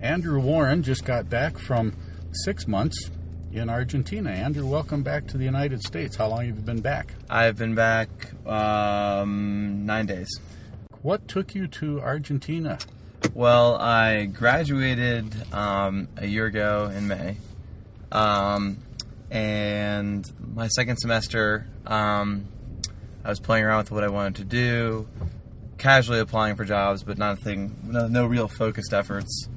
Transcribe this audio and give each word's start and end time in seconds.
Andrew 0.00 0.40
Warren 0.40 0.84
just 0.84 1.04
got 1.04 1.28
back 1.28 1.58
from 1.58 1.92
six 2.44 2.68
months 2.68 3.10
in 3.52 3.68
Argentina. 3.68 4.30
Andrew, 4.30 4.64
welcome 4.64 5.02
back 5.02 5.26
to 5.28 5.36
the 5.36 5.44
United 5.44 5.82
States. 5.82 6.14
How 6.14 6.28
long 6.28 6.46
have 6.46 6.56
you 6.56 6.62
been 6.62 6.80
back? 6.80 7.14
I've 7.28 7.56
been 7.56 7.74
back 7.74 8.08
um, 8.46 9.84
nine 9.86 10.06
days. 10.06 10.28
What 11.02 11.26
took 11.26 11.54
you 11.56 11.66
to 11.66 12.00
Argentina? 12.00 12.78
Well, 13.34 13.74
I 13.76 14.26
graduated 14.26 15.34
um, 15.52 16.08
a 16.16 16.26
year 16.26 16.46
ago 16.46 16.92
in 16.94 17.08
May. 17.08 17.36
Um, 18.12 18.78
and 19.32 20.24
my 20.54 20.68
second 20.68 20.98
semester, 20.98 21.66
um, 21.86 22.46
I 23.24 23.30
was 23.30 23.40
playing 23.40 23.64
around 23.64 23.78
with 23.78 23.90
what 23.90 24.04
I 24.04 24.08
wanted 24.08 24.36
to 24.36 24.44
do, 24.44 25.08
casually 25.76 26.20
applying 26.20 26.54
for 26.54 26.64
jobs, 26.64 27.02
but 27.02 27.18
nothing, 27.18 27.76
no, 27.82 28.06
no 28.06 28.26
real 28.26 28.46
focused 28.46 28.92
efforts. 28.92 29.48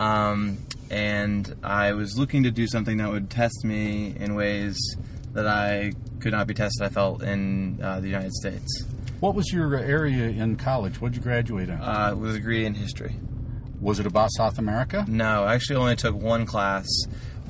Um, 0.00 0.58
and 0.90 1.54
I 1.62 1.92
was 1.92 2.18
looking 2.18 2.42
to 2.44 2.50
do 2.50 2.66
something 2.66 2.96
that 2.96 3.10
would 3.10 3.28
test 3.28 3.64
me 3.64 4.14
in 4.18 4.34
ways 4.34 4.76
that 5.34 5.46
I 5.46 5.92
could 6.20 6.32
not 6.32 6.46
be 6.46 6.54
tested. 6.54 6.82
I 6.82 6.88
felt 6.88 7.22
in 7.22 7.78
uh, 7.82 8.00
the 8.00 8.08
United 8.08 8.32
States. 8.32 8.84
What 9.20 9.34
was 9.34 9.52
your 9.52 9.76
area 9.76 10.30
in 10.30 10.56
college? 10.56 11.00
What 11.00 11.12
did 11.12 11.18
you 11.18 11.22
graduate 11.22 11.68
in? 11.68 11.74
Uh, 11.74 12.14
with 12.16 12.30
a 12.30 12.34
degree 12.34 12.64
in 12.64 12.72
history. 12.72 13.14
Was 13.80 14.00
it 14.00 14.06
about 14.06 14.30
South 14.32 14.58
America? 14.58 15.04
No, 15.06 15.44
I 15.44 15.54
actually 15.54 15.76
only 15.76 15.96
took 15.96 16.14
one 16.16 16.46
class, 16.46 16.86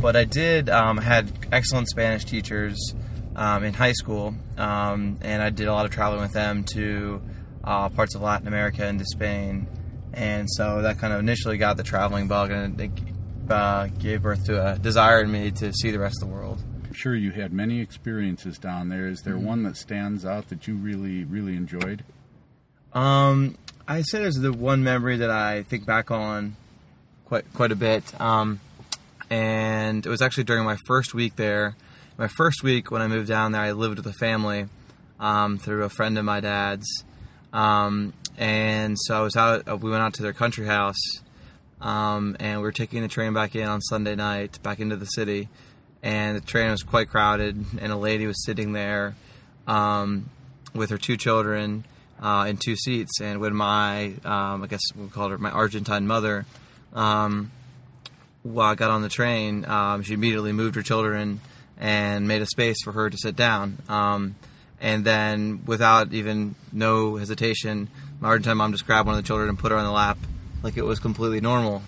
but 0.01 0.17
I 0.17 0.25
did 0.25 0.69
um, 0.69 0.97
had 0.97 1.33
excellent 1.53 1.89
Spanish 1.89 2.25
teachers 2.25 2.95
um, 3.37 3.63
in 3.63 3.75
high 3.75 3.93
school, 3.93 4.35
um, 4.59 5.19
and 5.23 5.41
I 5.41 5.51
did 5.51 5.69
a 5.69 5.73
lot 5.73 5.87
of 5.87 5.93
traveling 5.93 6.23
with 6.23 6.33
them 6.33 6.65
to 6.75 7.23
uh, 7.63 7.89
parts 7.89 8.17
of 8.17 8.23
Latin 8.23 8.49
America 8.49 8.85
and 8.85 8.99
to 8.99 9.05
Spain, 9.05 9.69
and 10.13 10.49
so 10.51 10.83
that 10.83 10.99
kind 10.99 11.13
of 11.13 11.21
initially 11.21 11.57
got 11.59 11.77
the 11.77 11.83
traveling 11.83 12.29
bug, 12.29 12.51
and 12.51 12.81
it 12.81 12.91
uh, 13.49 13.87
gave 13.99 14.23
birth 14.23 14.45
to 14.47 14.75
a 14.75 14.79
desire 14.79 15.23
in 15.23 15.31
me 15.31 15.51
to 15.53 15.73
see 15.73 15.91
the 15.91 15.99
rest 15.99 16.23
of 16.23 16.29
the 16.29 16.35
world. 16.35 16.63
I'm 16.85 16.93
sure 16.95 17.15
you 17.15 17.31
had 17.31 17.53
many 17.53 17.81
experiences 17.81 18.59
down 18.59 18.89
there. 18.89 19.09
Is 19.09 19.21
there 19.23 19.35
Mm-hmm. 19.35 19.47
one 19.47 19.63
that 19.65 19.77
stands 19.77 20.25
out 20.25 20.49
that 20.49 20.67
you 20.67 20.75
really, 20.77 21.25
really 21.25 21.55
enjoyed? 21.57 22.05
Um, 22.93 23.57
I 23.87 24.03
say 24.03 24.19
there's 24.21 24.35
the 24.37 24.53
one 24.53 24.83
memory 24.83 25.19
that 25.19 25.31
I 25.31 25.63
think 25.63 25.87
back 25.87 26.11
on 26.11 26.57
quite 27.27 27.45
quite 27.55 27.71
a 27.71 27.77
bit. 27.77 28.21
Um, 28.21 28.61
and 29.31 30.05
it 30.05 30.09
was 30.09 30.23
actually 30.23 30.45
during 30.45 30.65
my 30.65 30.77
first 30.87 31.15
week 31.15 31.37
there. 31.37 31.77
My 32.19 32.27
first 32.27 32.63
week 32.65 32.91
when 32.91 33.01
I 33.03 33.07
moved 33.07 33.29
down 33.29 33.53
there, 33.53 33.63
I 33.63 33.71
lived 33.73 33.97
with 33.99 34.07
a 34.07 34.13
family 34.15 34.67
um, 35.21 35.59
through 35.59 35.85
a 35.85 35.89
friend 35.89 36.19
of 36.19 36.25
my 36.25 36.41
dad's. 36.41 37.05
Um, 37.53 38.13
and 38.39 38.97
so 38.99 39.17
I 39.17 39.21
was 39.21 39.37
out. 39.37 39.69
uh, 39.69 39.77
We 39.77 39.91
went 39.91 40.03
out 40.03 40.15
to 40.15 40.23
their 40.23 40.33
country 40.33 40.67
house, 40.67 41.01
um, 41.81 42.37
and 42.41 42.59
we 42.59 42.63
were 42.63 42.73
taking 42.73 43.03
the 43.03 43.09
train 43.09 43.35
back 43.35 43.55
in 43.55 43.67
on 43.67 43.81
Sunday 43.81 44.15
night, 44.15 44.63
back 44.63 44.81
into 44.81 44.97
the 44.97 45.07
city. 45.07 45.49
And 46.03 46.37
the 46.37 46.41
train 46.41 46.71
was 46.71 46.83
quite 46.83 47.09
crowded, 47.09 47.63
and 47.79 47.93
a 47.93 47.97
lady 47.97 48.27
was 48.27 48.45
sitting 48.45 48.73
there 48.73 49.15
um, 49.67 50.31
with 50.75 50.89
her 50.91 50.97
two 50.99 51.19
children 51.19 51.85
uh, 52.23 52.47
in 52.49 52.57
two 52.57 52.77
seats. 52.77 53.21
And 53.21 53.41
when 53.41 53.55
my, 53.55 54.15
um, 54.25 54.63
I 54.63 54.67
guess 54.67 54.81
we'll 54.97 55.09
call 55.09 55.29
her 55.29 55.37
my 55.37 55.51
Argentine 55.51 56.07
mother, 56.07 56.47
um, 56.95 57.51
while 58.43 58.71
I 58.71 58.75
got 58.75 58.91
on 58.91 59.03
the 59.03 59.11
train, 59.11 59.67
um, 59.67 60.03
she 60.03 60.15
immediately 60.15 60.53
moved 60.53 60.77
her 60.77 60.83
children 60.83 61.41
and 61.79 62.27
made 62.27 62.41
a 62.41 62.47
space 62.47 62.77
for 62.83 62.93
her 62.93 63.11
to 63.11 63.17
sit 63.19 63.37
down. 63.37 63.77
Um, 63.89 64.37
and 64.81 65.05
then, 65.05 65.63
without 65.67 66.13
even 66.13 66.55
no 66.73 67.17
hesitation, 67.17 67.89
my 68.21 68.29
Argentine 68.29 68.57
mom 68.57 68.73
just 68.73 68.87
grabbed 68.87 69.07
one 69.07 69.17
of 69.17 69.23
the 69.23 69.27
children 69.27 69.49
and 69.49 69.59
put 69.59 69.73
her 69.73 69.79
on 69.79 69.85
the 69.85 69.93
lap 69.93 70.19
like 70.63 70.77
it 70.77 70.85
was 70.85 70.99
completely 70.99 71.41
normal. 71.41 71.83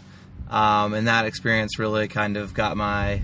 Um, 0.50 0.92
and 0.92 1.06
that 1.08 1.24
experience 1.24 1.78
really 1.78 2.08
kind 2.08 2.36
of 2.36 2.52
got 2.52 2.76
my 2.76 3.22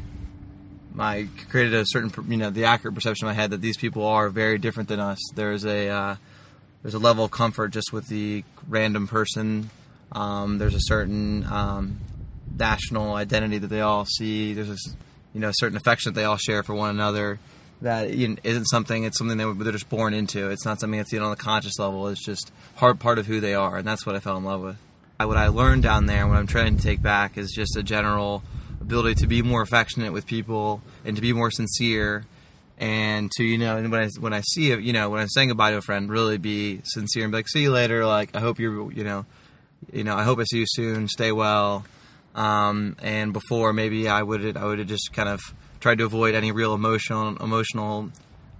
my 0.94 1.28
created 1.48 1.74
a 1.74 1.84
certain 1.86 2.12
you 2.30 2.38
know 2.38 2.50
the 2.50 2.64
accurate 2.64 2.94
perception 2.94 3.26
in 3.26 3.30
my 3.30 3.34
head 3.34 3.50
that 3.50 3.60
these 3.60 3.76
people 3.76 4.04
are 4.04 4.30
very 4.30 4.58
different 4.58 4.88
than 4.88 5.00
us. 5.00 5.18
There's 5.34 5.64
a 5.64 5.88
uh, 5.88 6.16
there's 6.82 6.94
a 6.94 6.98
level 6.98 7.24
of 7.24 7.30
comfort 7.30 7.68
just 7.68 7.92
with 7.92 8.08
the 8.08 8.44
random 8.66 9.06
person. 9.06 9.70
Um, 10.12 10.58
there's 10.58 10.74
a 10.74 10.80
certain 10.80 11.44
um, 11.44 12.00
national 12.58 13.14
identity 13.14 13.58
that 13.58 13.68
they 13.68 13.82
all 13.82 14.06
see. 14.06 14.54
There's 14.54 14.70
a 14.70 14.76
you 15.34 15.40
know 15.40 15.50
a 15.50 15.54
certain 15.54 15.76
affection 15.76 16.12
that 16.12 16.20
they 16.20 16.24
all 16.24 16.38
share 16.38 16.62
for 16.62 16.74
one 16.74 16.90
another. 16.90 17.38
That 17.82 18.08
isn't 18.10 18.64
something. 18.64 19.04
It's 19.04 19.18
something 19.18 19.38
that 19.38 19.54
they're 19.62 19.72
just 19.72 19.88
born 19.88 20.12
into. 20.12 20.50
It's 20.50 20.64
not 20.64 20.80
something 20.80 20.98
that's 20.98 21.12
know 21.12 21.24
on 21.24 21.30
the 21.30 21.36
conscious 21.36 21.78
level. 21.78 22.08
It's 22.08 22.24
just 22.24 22.50
part 22.76 22.98
part 22.98 23.18
of 23.18 23.26
who 23.26 23.40
they 23.40 23.54
are, 23.54 23.76
and 23.76 23.86
that's 23.86 24.04
what 24.04 24.16
I 24.16 24.20
fell 24.20 24.36
in 24.36 24.44
love 24.44 24.62
with. 24.62 24.76
What 25.18 25.36
I 25.36 25.48
learned 25.48 25.82
down 25.82 26.06
there, 26.06 26.26
what 26.26 26.36
I'm 26.36 26.46
trying 26.46 26.76
to 26.76 26.82
take 26.82 27.02
back, 27.02 27.38
is 27.38 27.52
just 27.52 27.76
a 27.76 27.82
general 27.82 28.42
ability 28.80 29.16
to 29.16 29.26
be 29.26 29.42
more 29.42 29.62
affectionate 29.62 30.12
with 30.12 30.26
people 30.26 30.80
and 31.04 31.16
to 31.16 31.22
be 31.22 31.32
more 31.32 31.50
sincere 31.50 32.24
and 32.78 33.30
to 33.32 33.44
you 33.44 33.58
know 33.58 33.76
and 33.76 33.90
when 33.90 34.00
I 34.00 34.08
when 34.20 34.32
I 34.32 34.40
see 34.40 34.70
it 34.70 34.80
you 34.80 34.92
know 34.92 35.10
when 35.10 35.20
I'm 35.20 35.28
saying 35.28 35.48
goodbye 35.48 35.72
to 35.72 35.78
a 35.78 35.82
friend 35.82 36.08
really 36.08 36.38
be 36.38 36.80
sincere 36.84 37.24
and 37.24 37.32
be 37.32 37.38
like 37.38 37.48
see 37.48 37.62
you 37.62 37.70
later 37.72 38.06
like 38.06 38.36
I 38.36 38.40
hope 38.40 38.60
you're 38.60 38.92
you 38.92 39.04
know 39.04 39.26
you 39.92 40.04
know 40.04 40.16
I 40.16 40.22
hope 40.22 40.38
I 40.38 40.44
see 40.44 40.58
you 40.58 40.66
soon 40.66 41.08
stay 41.08 41.32
well 41.32 41.84
um, 42.34 42.96
and 43.02 43.32
before 43.32 43.72
maybe 43.72 44.08
I 44.08 44.22
would 44.22 44.56
I 44.56 44.64
would 44.64 44.78
have 44.78 44.88
just 44.88 45.12
kind 45.12 45.28
of 45.28 45.40
tried 45.80 45.98
to 45.98 46.04
avoid 46.04 46.34
any 46.34 46.52
real 46.52 46.74
emotional 46.74 47.36
emotional 47.42 48.10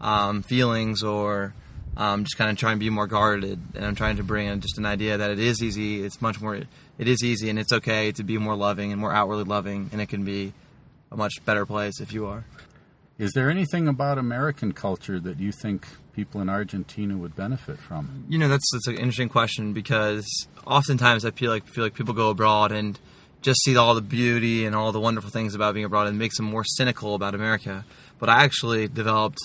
um, 0.01 0.43
feelings 0.43 1.03
or 1.03 1.55
um, 1.97 2.25
just 2.25 2.39
kind 2.39 2.51
of 2.51 2.57
trying 2.57 2.77
to 2.77 2.81
be 2.81 2.91
more 2.91 3.07
guarded. 3.07 3.61
And 3.75 3.85
I'm 3.85 3.95
trying 3.95 4.17
to 4.17 4.23
bring 4.23 4.47
in 4.47 4.61
just 4.61 4.79
an 4.79 4.87
idea 4.87 5.19
that 5.19 5.31
it 5.31 5.39
is 5.39 5.63
easy. 5.63 6.05
It's 6.05 6.23
much 6.23 6.41
more 6.41 6.55
it 6.55 7.09
is 7.09 7.23
easy 7.23 7.51
and 7.51 7.59
it's 7.59 7.73
okay 7.73 8.13
to 8.13 8.23
be 8.23 8.39
more 8.39 8.57
loving 8.57 8.93
and 8.93 9.01
more 9.01 9.13
outwardly 9.13 9.45
loving 9.45 9.91
and 9.93 10.01
it 10.01 10.09
can 10.09 10.25
be 10.25 10.53
a 11.11 11.17
much 11.17 11.35
better 11.45 11.67
place 11.67 12.01
if 12.01 12.13
you 12.13 12.27
are. 12.27 12.45
Is 13.19 13.33
there 13.33 13.51
anything 13.51 13.89
about 13.89 14.17
American 14.17 14.73
culture 14.73 15.19
that 15.19 15.41
you 15.41 15.51
think 15.51 15.89
people 16.13 16.41
in 16.41 16.49
Argentina 16.49 17.17
would 17.17 17.35
benefit 17.35 17.79
from? 17.79 18.25
You 18.29 18.39
know, 18.39 18.49
that's 18.49 18.69
that's 18.73 18.87
an 18.87 18.97
interesting 18.97 19.29
question 19.29 19.73
because 19.73 20.27
oftentimes 20.65 21.25
I 21.25 21.33
feel 21.33 21.51
like 21.51 21.67
feel 21.67 21.83
like 21.83 21.95
people 21.95 22.15
go 22.15 22.31
abroad 22.31 22.71
and 22.71 22.99
just 23.41 23.63
see 23.63 23.77
all 23.77 23.95
the 23.95 24.03
beauty 24.03 24.65
and 24.65 24.75
all 24.75 24.93
the 24.93 25.01
wonderful 25.01 25.31
things 25.31 25.55
about 25.55 25.75
being 25.75 25.87
abroad 25.87 26.09
and 26.09 26.19
makes 26.19 26.37
them 26.37 26.47
more 26.47 26.65
cynical 26.65 27.15
about 27.15 27.35
America. 27.35 27.85
But 28.19 28.29
I 28.29 28.45
actually 28.45 28.89
developed, 28.89 29.39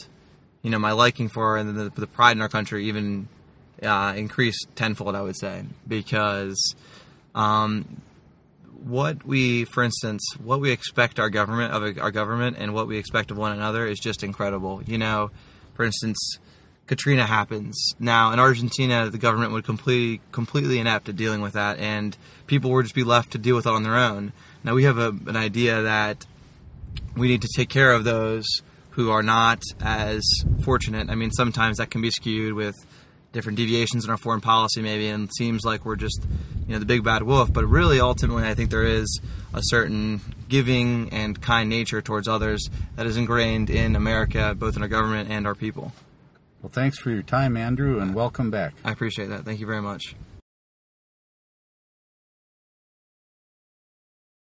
you 0.61 0.71
know, 0.71 0.79
my 0.79 0.91
liking 0.91 1.29
for 1.29 1.57
and 1.57 1.75
the, 1.77 1.89
the 1.89 2.07
pride 2.07 2.35
in 2.35 2.41
our 2.41 2.49
country 2.49 2.85
even 2.87 3.27
uh, 3.81 4.13
increased 4.15 4.67
tenfold. 4.75 5.15
I 5.15 5.21
would 5.21 5.37
say 5.37 5.63
because 5.87 6.75
um, 7.35 8.01
what 8.83 9.25
we, 9.25 9.65
for 9.65 9.83
instance, 9.83 10.21
what 10.43 10.59
we 10.59 10.71
expect 10.71 11.19
our 11.19 11.29
government 11.29 11.73
of 11.73 11.97
our 11.99 12.11
government 12.11 12.57
and 12.59 12.73
what 12.73 12.87
we 12.87 12.97
expect 12.97 13.31
of 13.31 13.37
one 13.37 13.51
another 13.51 13.85
is 13.85 13.99
just 13.99 14.23
incredible. 14.23 14.81
You 14.85 14.97
know, 14.97 15.31
for 15.75 15.85
instance, 15.85 16.39
Katrina 16.85 17.25
happens 17.25 17.93
now 17.97 18.33
in 18.33 18.39
Argentina, 18.39 19.09
the 19.09 19.17
government 19.17 19.53
would 19.53 19.63
completely 19.63 20.21
completely 20.31 20.79
inept 20.79 21.07
at 21.07 21.15
dealing 21.15 21.41
with 21.41 21.53
that, 21.53 21.79
and 21.79 22.17
people 22.45 22.71
would 22.71 22.83
just 22.83 22.95
be 22.95 23.03
left 23.03 23.31
to 23.31 23.37
deal 23.37 23.55
with 23.55 23.65
it 23.65 23.71
on 23.71 23.83
their 23.83 23.95
own. 23.95 24.33
Now 24.63 24.73
we 24.73 24.83
have 24.83 24.97
a, 24.97 25.09
an 25.09 25.37
idea 25.37 25.81
that 25.81 26.25
we 27.15 27.27
need 27.27 27.41
to 27.41 27.49
take 27.55 27.69
care 27.69 27.91
of 27.91 28.03
those 28.03 28.45
who 28.91 29.11
are 29.11 29.23
not 29.23 29.63
as 29.81 30.21
fortunate. 30.63 31.09
I 31.09 31.15
mean, 31.15 31.31
sometimes 31.31 31.77
that 31.77 31.89
can 31.89 32.01
be 32.01 32.11
skewed 32.11 32.53
with 32.53 32.75
different 33.31 33.57
deviations 33.57 34.05
in 34.05 34.11
our 34.11 34.17
foreign 34.17 34.41
policy, 34.41 34.81
maybe, 34.81 35.07
and 35.07 35.27
it 35.27 35.35
seems 35.35 35.65
like 35.65 35.85
we're 35.85 35.95
just, 35.95 36.21
you 36.67 36.73
know, 36.73 36.79
the 36.79 36.85
big 36.85 37.03
bad 37.03 37.23
wolf. 37.23 37.51
But 37.51 37.65
really, 37.65 37.99
ultimately, 37.99 38.43
I 38.43 38.53
think 38.53 38.69
there 38.69 38.85
is 38.85 39.19
a 39.53 39.61
certain 39.63 40.21
giving 40.47 41.09
and 41.11 41.41
kind 41.41 41.69
nature 41.69 42.01
towards 42.01 42.27
others 42.27 42.69
that 42.95 43.07
is 43.07 43.17
ingrained 43.17 43.69
in 43.69 43.95
America, 43.95 44.53
both 44.55 44.75
in 44.75 44.83
our 44.83 44.87
government 44.87 45.29
and 45.31 45.47
our 45.47 45.55
people. 45.55 45.91
Well, 46.63 46.71
thanks 46.71 46.97
for 46.97 47.09
your 47.11 47.23
time, 47.23 47.57
Andrew, 47.57 47.99
and 47.99 48.15
welcome 48.15 48.49
back. 48.49 48.73
I 48.85 48.93
appreciate 48.93 49.27
that. 49.27 49.43
Thank 49.43 49.59
you 49.59 49.67
very 49.67 49.81
much. 49.81 50.15